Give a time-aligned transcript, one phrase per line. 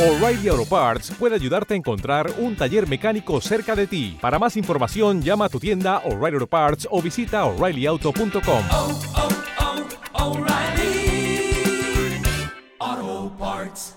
[0.00, 4.16] O'Reilly Auto Parts puede ayudarte a encontrar un taller mecánico cerca de ti.
[4.18, 8.64] Para más información, llama a tu tienda O'Reilly Auto Parts o visita oreillyauto.com.
[8.70, 9.00] oh,
[12.80, 13.96] oh, Parts.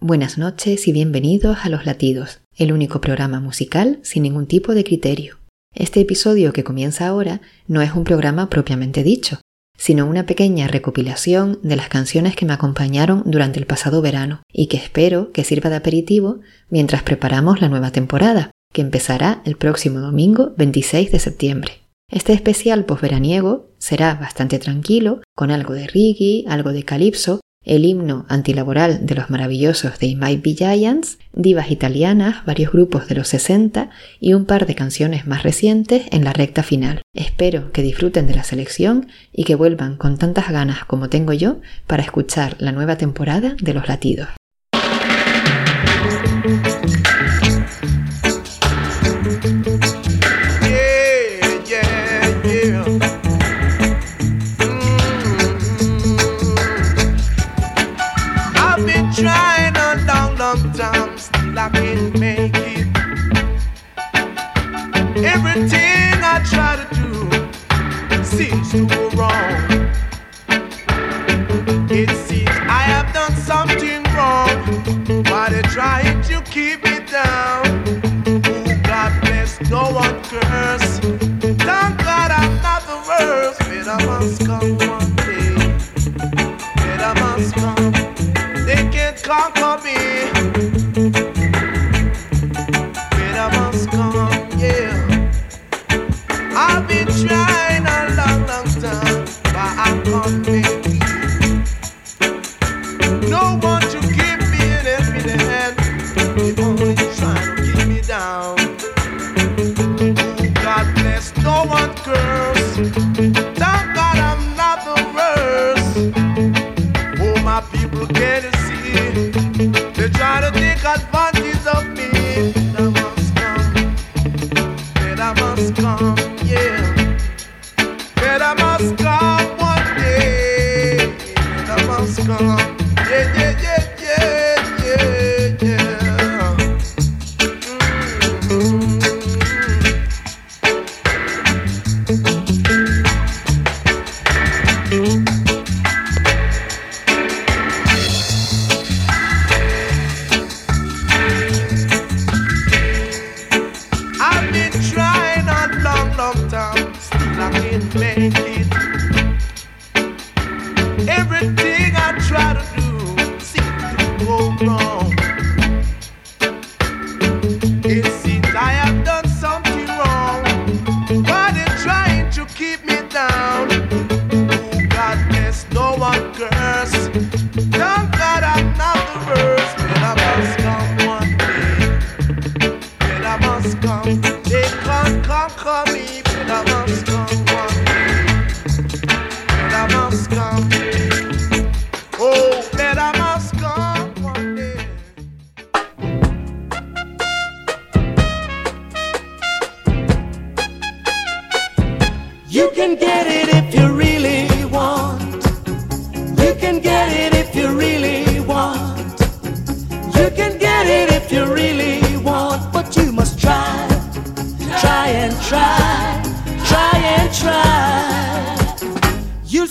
[0.00, 4.84] Buenas noches y bienvenidos a Los Latidos, el único programa musical sin ningún tipo de
[4.84, 5.38] criterio.
[5.74, 9.40] Este episodio que comienza ahora no es un programa propiamente dicho,
[9.78, 14.66] sino una pequeña recopilación de las canciones que me acompañaron durante el pasado verano y
[14.66, 20.00] que espero que sirva de aperitivo mientras preparamos la nueva temporada, que empezará el próximo
[20.00, 21.72] domingo 26 de septiembre.
[22.10, 28.26] Este especial posveraniego será bastante tranquilo, con algo de reggae, algo de calipso, el himno
[28.28, 33.90] antilaboral de los maravillosos de Might Be Giants, divas italianas, varios grupos de los 60
[34.18, 37.02] y un par de canciones más recientes en la recta final.
[37.14, 41.60] Espero que disfruten de la selección y que vuelvan con tantas ganas como tengo yo
[41.86, 44.28] para escuchar la nueva temporada de Los Latidos.
[68.38, 69.07] Seems to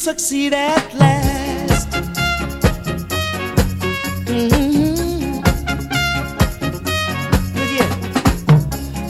[0.08, 1.90] succeed at last.
[4.26, 5.44] Mhm.
[7.76, 7.92] Yeah.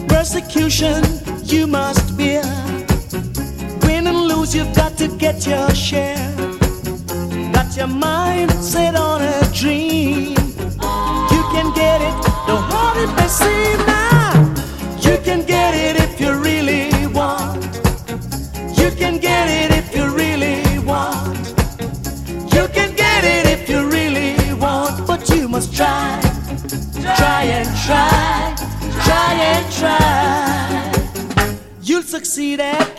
[0.07, 1.03] Persecution
[1.43, 2.41] you must bear.
[3.85, 6.33] Win and lose, you've got to get your share.
[7.53, 10.35] Got your mind set on a dream.
[11.33, 12.15] You can get it,
[12.47, 13.96] don't hold it may seem
[27.87, 28.53] Try
[29.07, 31.57] try, and try.
[31.81, 32.96] You'll succeed at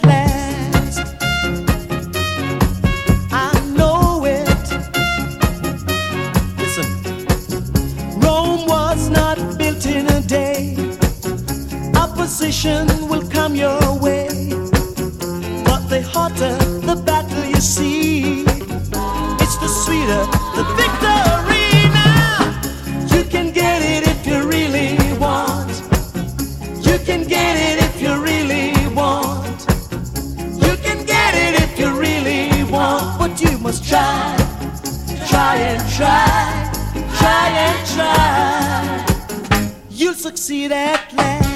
[35.29, 36.71] try and try,
[37.19, 39.77] try and try.
[39.91, 41.48] You'll succeed at last.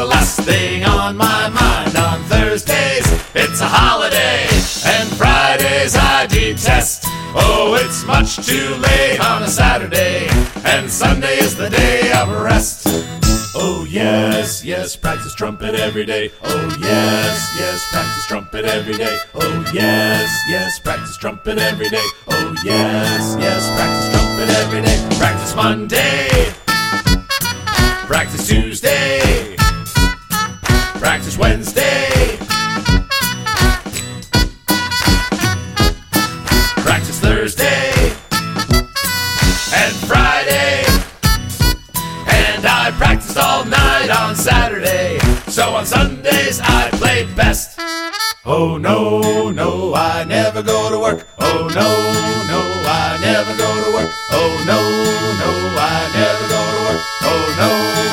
[0.00, 1.94] The last thing on my mind.
[1.94, 3.04] On Thursdays,
[3.34, 4.48] it's a holiday.
[4.96, 7.04] And Fridays, I detest.
[7.36, 10.26] Oh, it's much too late on a Saturday.
[10.64, 12.86] And Sunday is the day of rest.
[13.54, 16.30] Oh, yes, yes, practice trumpet every day.
[16.44, 19.18] Oh, yes, yes, practice trumpet every day.
[19.34, 22.06] Oh, yes, yes, practice trumpet every day.
[22.26, 25.18] Oh, yes, yes, practice trumpet every day.
[25.18, 26.54] Practice Monday.
[28.06, 29.19] Practice Tuesday.
[31.30, 32.36] Practice Wednesday.
[36.82, 37.92] Practice Thursday.
[39.72, 40.82] And Friday.
[42.26, 45.20] And I practiced all night on Saturday.
[45.46, 47.78] So on Sundays I played best.
[48.44, 51.28] Oh no, no, I never go to work.
[51.38, 51.90] Oh no,
[52.50, 54.10] no, I never go to work.
[54.32, 54.80] Oh no,
[55.38, 57.02] no, I never go to work.
[57.22, 58.09] Oh no,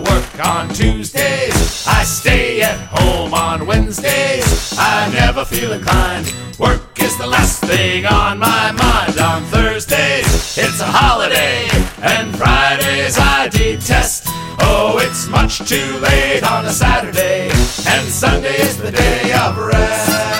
[0.00, 0.46] work.
[0.46, 3.34] On Tuesdays, I stay at home.
[3.34, 6.32] On Wednesdays, I never feel inclined.
[6.58, 9.18] Work is the last thing on my mind.
[9.18, 11.68] On Thursdays, it's a holiday.
[12.02, 14.24] And Fridays, I detest.
[14.60, 17.50] Oh, it's much too late on a Saturday.
[17.86, 20.39] And Sunday is the day of rest.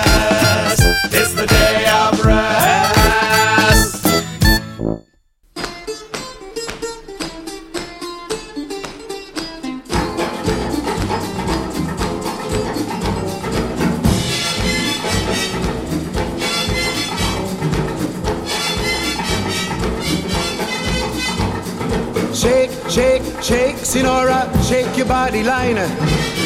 [23.91, 25.75] Senora, shake your body line.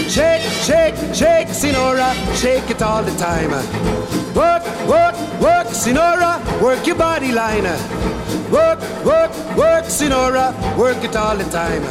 [0.09, 3.51] Shake, shake, shake, Senora, shake it all the time.
[4.33, 7.65] Work, work, work, Senora, work your body line.
[8.51, 11.83] Work, work, work, Senora, work it all the time.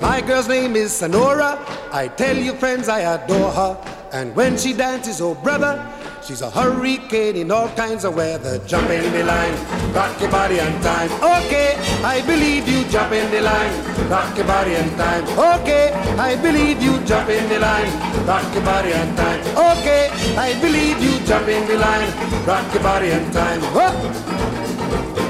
[0.00, 1.58] My girl's name is Senora.
[1.92, 4.08] I tell you, friends, I adore her.
[4.14, 5.76] And when she dances, oh brother,
[6.30, 8.60] She's a hurricane in all kinds of weather.
[8.64, 9.52] Jump in the line,
[9.92, 11.10] rock your body on time.
[11.42, 12.84] Okay, I believe you.
[12.84, 15.24] Jump in the line, rock your body on time.
[15.26, 17.02] Okay, I believe you.
[17.04, 17.90] Jump in the line,
[18.28, 19.40] rock your body on time.
[19.58, 20.08] Okay,
[20.38, 21.18] I believe you.
[21.26, 23.60] Jump in the line, rock your body on time.
[23.74, 24.59] Whoa.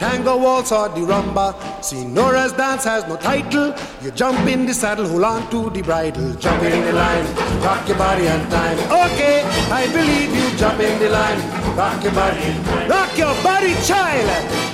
[0.00, 1.54] tango waltz or the rumba.
[1.84, 3.74] Senora's dance has no title.
[4.02, 6.34] You jump in the saddle, hold on to the bridle.
[6.34, 7.26] Jump in the line,
[7.62, 8.78] rock your body on time.
[9.04, 10.58] Okay, I believe you.
[10.58, 11.40] Jump in the line,
[11.76, 12.48] rock your body.
[12.88, 14.28] Rock your body, child.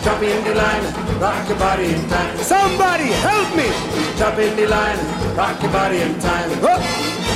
[0.04, 0.84] Jump in the line,
[1.20, 2.36] rock your body in time.
[2.38, 3.68] Somebody help me.
[4.16, 4.98] Jump in the line,
[5.36, 6.64] rock your body in time.
[6.64, 7.35] Up.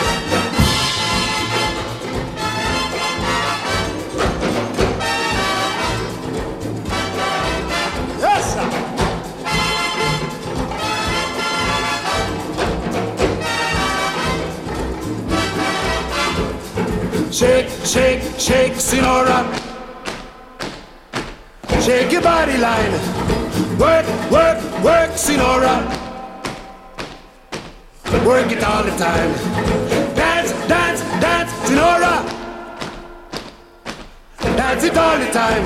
[22.61, 22.91] Line.
[23.79, 25.81] Work, work, work, Senora.
[28.23, 29.33] Work it all the time.
[30.13, 32.23] Dance, dance, dance, Senora.
[34.55, 35.63] Dance it all the time.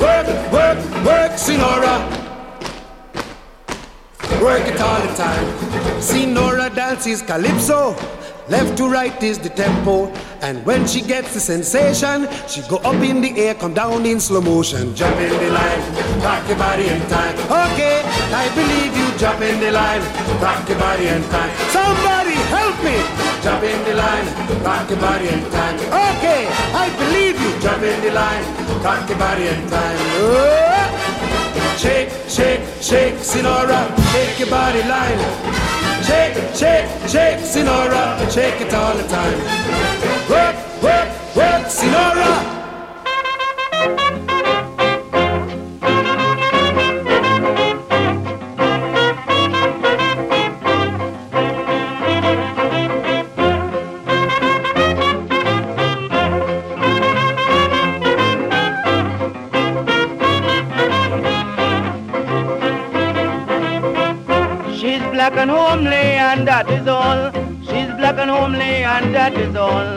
[0.00, 1.94] Work, work, work, Senora.
[4.42, 6.00] Work it all the time.
[6.00, 7.94] Senora dances calypso.
[8.48, 10.12] Left to right is the tempo.
[10.40, 14.18] And when she gets the sensation, she go up in the air, come down in
[14.18, 14.96] slow motion.
[14.96, 15.80] Jump in the line,
[16.22, 17.34] rock your body in time.
[17.48, 19.08] Okay, I believe you.
[19.18, 20.00] Jump in the line,
[20.40, 21.52] rock your body in time.
[21.68, 22.96] Somebody help me.
[23.42, 24.26] Jump in the line,
[24.64, 25.76] rock your body in time.
[26.16, 27.52] Okay, I believe you.
[27.60, 28.44] Jump in the line,
[28.84, 29.98] rock your body in time.
[30.24, 30.70] Oh!
[31.76, 35.20] Shake, shake, shake, Senora, shake your body line.
[36.04, 39.38] Shake, shake, shake, Senora, shake it all the time.
[40.28, 42.59] Work, work, work, Senora.
[65.40, 67.32] And homely and that is all.
[67.68, 69.88] She's black and homely and that is all.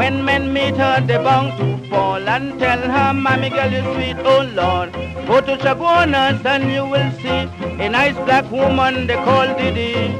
[0.00, 4.18] When men meet her, they bound to fall and tell her, Mommy girl, you sweet,
[4.32, 4.92] oh Lord.
[5.26, 7.40] Go to Chaguanas and you will see
[7.84, 10.10] a nice black woman they call Didi.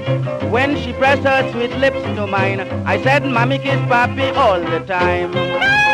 [0.49, 4.81] When she pressed her sweet lips to mine, I said, Mommy kiss Papi all the
[4.87, 5.90] time.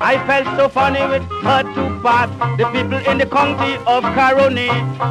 [0.00, 2.30] I felt so funny with her to part.
[2.58, 4.68] The people in the county of Caroni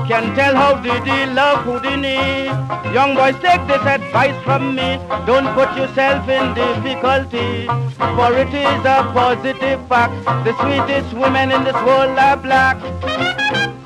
[0.08, 2.46] can tell how Didi love Houdini.
[2.94, 4.98] Young boys, take this advice from me.
[5.26, 7.68] Don't put yourself in difficulty.
[7.98, 10.14] For it is a positive fact.
[10.46, 13.85] The sweetest women in this world are black.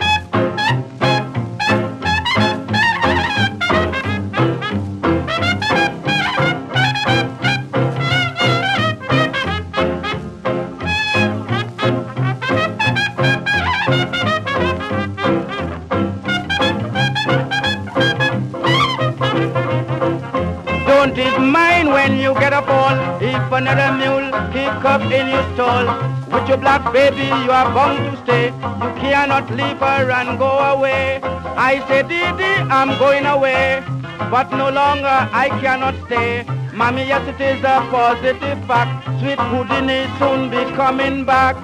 [23.59, 25.85] Another mule kick up in your stall.
[26.31, 28.45] With your black baby you are bound to stay.
[28.83, 31.19] You cannot leave her and go away.
[31.69, 33.83] I say Didi I'm going away
[34.31, 36.45] But no longer I cannot stay.
[36.73, 38.91] Mommy yes it is a positive fact.
[39.19, 41.57] Sweet Houdini soon be coming back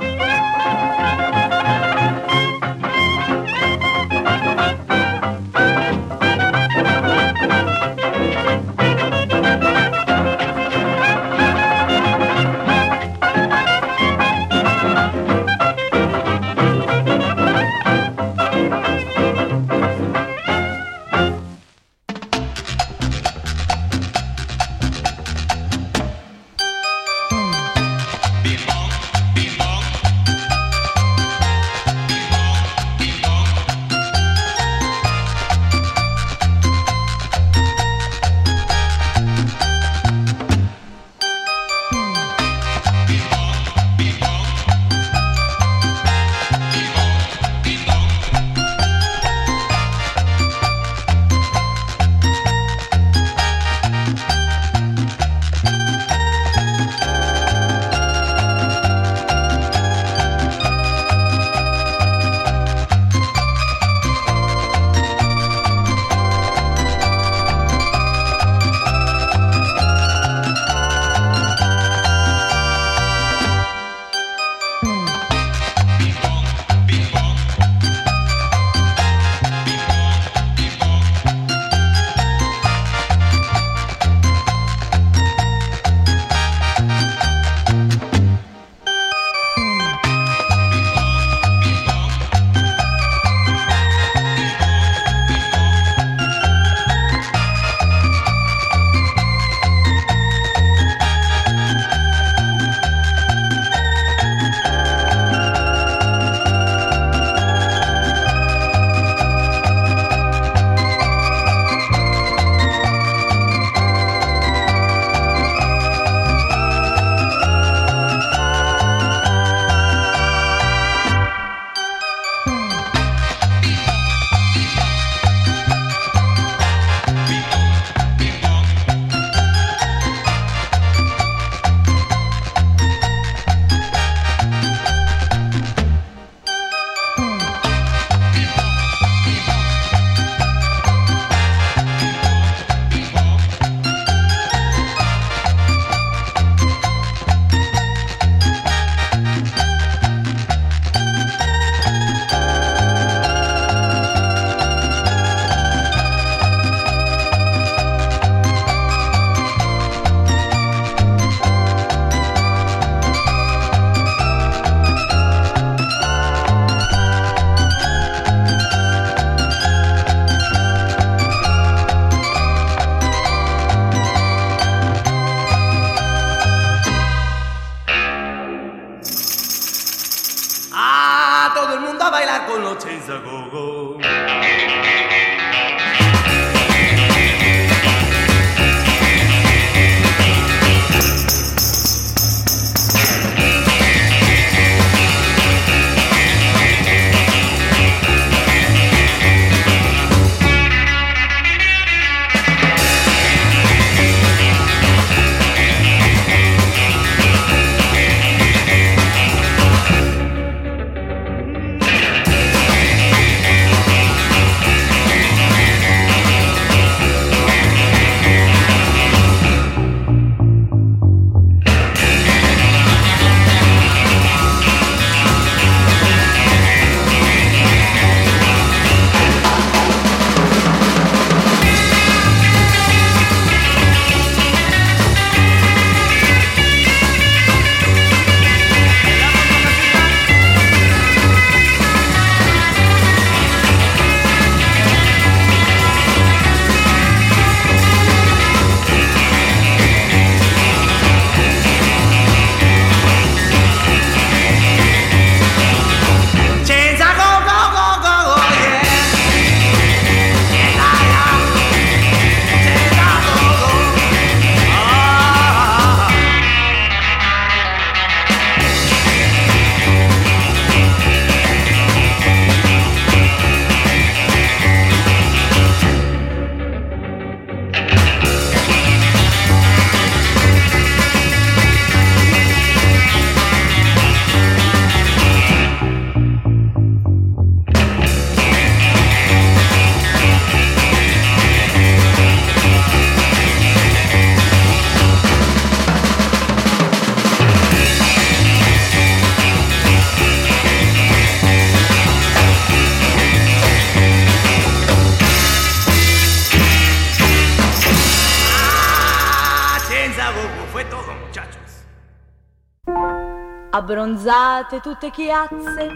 [314.55, 315.89] dorate tutte chiazze,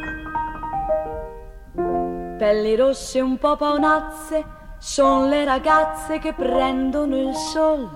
[2.37, 4.43] pelli rosse un po' paonazze,
[4.77, 7.89] sono le ragazze che prendono il sol.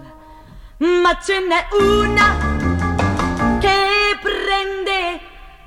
[0.78, 2.38] Ma ce n'è una
[3.60, 5.19] che prende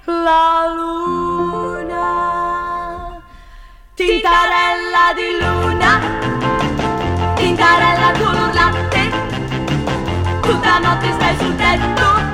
[0.04, 2.02] la luna.
[3.94, 6.00] Tintarella di luna,
[7.34, 9.10] tintarella color latte,
[10.40, 12.25] tutta notte stai sul tetto.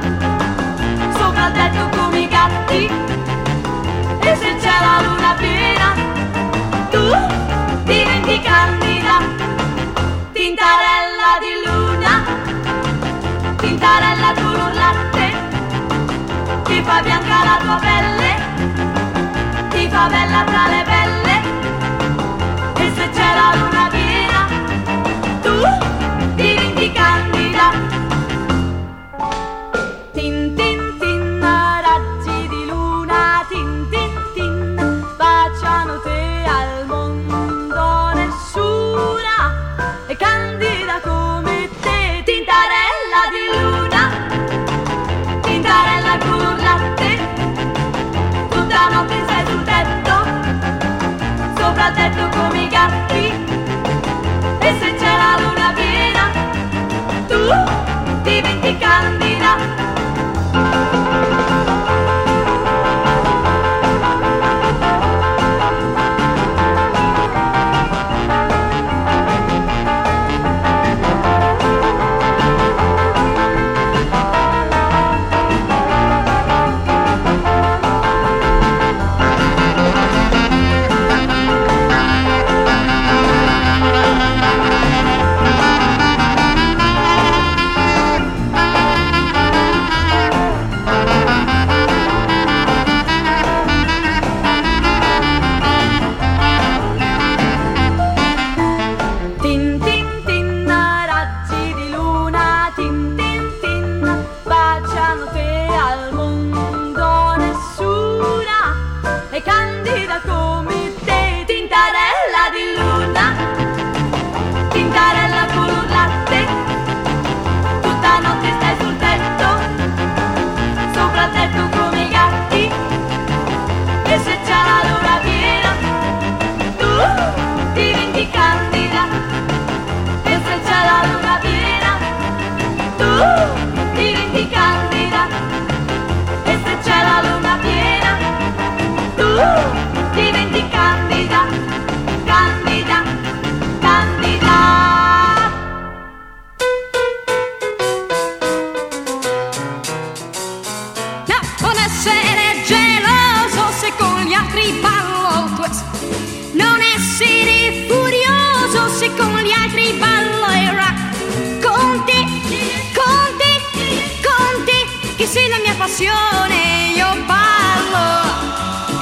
[165.93, 168.01] passione io parlo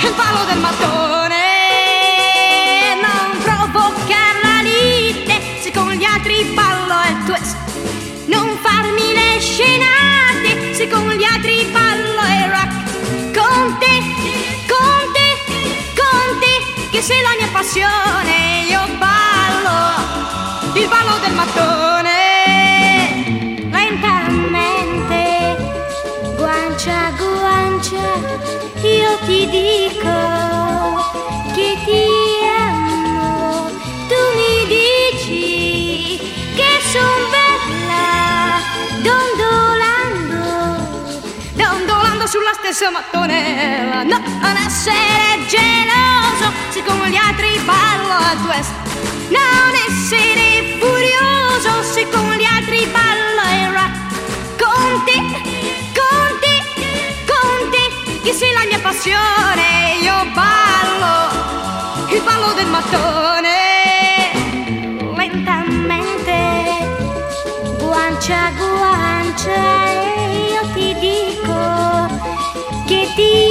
[0.00, 1.36] il ballo del mattone.
[3.00, 7.56] Non provocare la lite, se con gli altri ballo è twist.
[8.26, 13.38] Non farmi le scenate, se con gli altri ballo è rock.
[13.38, 14.02] Con te,
[14.66, 15.28] con te,
[15.94, 21.89] con te, che sei la mia passione, io ballo, il ballo del mattone.
[29.30, 30.16] ti dico
[31.54, 32.04] che ti
[32.58, 33.70] amo,
[34.08, 36.18] tu mi dici
[36.56, 38.58] che son bella,
[39.06, 40.42] dondolando,
[41.54, 44.02] dondolando sulla stessa mattonella.
[44.02, 48.72] No, non essere geloso, siccome gli altri ballo a twist.
[49.28, 53.94] Non essere furioso, siccome gli altri ballo a rock.
[54.58, 55.79] Con te
[58.22, 63.48] che sei la mia passione, io ballo, il ballo del mattone.
[65.16, 66.36] Lentamente,
[67.78, 72.08] guancia a guancia, e io ti dico
[72.86, 73.48] che ti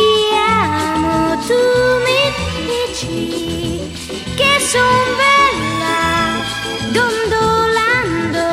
[0.48, 1.60] amo, tu
[2.06, 3.92] mi dici
[4.36, 6.44] che son bella,
[6.92, 8.44] dondolando,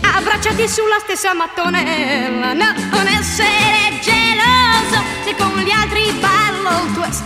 [0.00, 7.20] abbracciati sulla stessa mattonella, non essere geloso se con gli altri ballo tu es.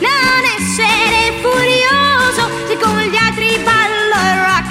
[0.00, 4.68] Non essere furioso se con gli altri ballo rock.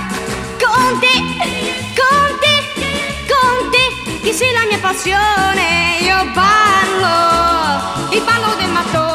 [0.64, 1.16] Con te,
[2.00, 2.56] con te,
[3.32, 9.15] con te, che sei la mia passione, io ballo, il ballo del mattone.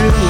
[0.00, 0.29] true